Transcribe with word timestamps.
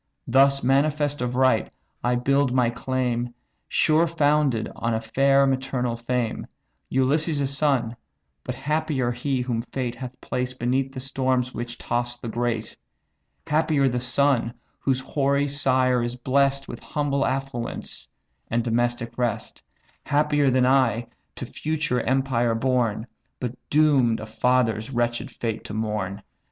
Thus 0.27 0.63
manifest 0.63 1.21
of 1.21 1.35
right, 1.35 1.71
I 2.03 2.15
build 2.15 2.51
my 2.55 2.71
claim 2.71 3.35
Sure 3.67 4.07
founded 4.07 4.67
on 4.75 4.95
a 4.95 4.99
fair 4.99 5.45
maternal 5.45 5.95
fame, 5.95 6.47
Ulysses' 6.89 7.55
son: 7.55 7.95
but 8.43 8.55
happier 8.55 9.11
he, 9.11 9.41
whom 9.41 9.61
fate 9.61 9.93
Hath 9.93 10.19
placed 10.19 10.57
beneath 10.57 10.91
the 10.91 10.99
storms 10.99 11.53
which 11.53 11.77
toss 11.77 12.17
the 12.17 12.29
great! 12.29 12.75
Happier 13.45 13.87
the 13.87 13.99
son, 13.99 14.55
whose 14.79 15.01
hoary 15.01 15.47
sire 15.47 16.01
is 16.01 16.15
bless'd 16.15 16.67
With 16.67 16.79
humble 16.79 17.23
affluence, 17.23 18.07
and 18.49 18.63
domestic 18.63 19.19
rest! 19.19 19.61
Happier 20.07 20.49
than 20.49 20.65
I, 20.65 21.09
to 21.35 21.45
future 21.45 22.01
empire 22.01 22.55
born, 22.55 23.05
But 23.39 23.53
doom'd 23.69 24.19
a 24.19 24.25
father's 24.25 24.89
wretch'd 24.89 25.29
fate 25.29 25.63
to 25.65 25.75
mourn!" 25.75 26.23